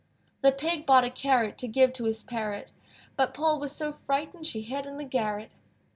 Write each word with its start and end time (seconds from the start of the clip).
The 0.41 0.51
Pig 0.51 0.87
bought 0.87 1.03
a 1.03 1.11
carrot 1.11 1.59
To 1.59 1.67
give 1.67 1.93
to 1.93 2.05
his 2.05 2.23
parrot: 2.23 2.71
But 3.15 3.35
Poll 3.35 3.59
was 3.59 3.71
so 3.75 3.91
frightened 3.91 4.47
She 4.47 4.61
hid 4.63 4.87
in 4.87 4.97
the 4.97 5.03
garret. 5.03 5.51